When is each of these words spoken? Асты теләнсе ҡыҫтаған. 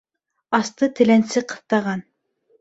Асты 0.57 0.89
теләнсе 1.01 1.45
ҡыҫтаған. 1.53 2.03